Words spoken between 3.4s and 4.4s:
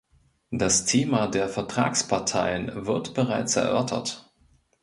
erörtert.